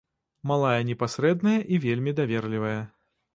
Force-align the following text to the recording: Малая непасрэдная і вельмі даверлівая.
Малая 0.51 0.79
непасрэдная 0.87 1.53
і 1.77 1.81
вельмі 1.85 2.15
даверлівая. 2.21 2.75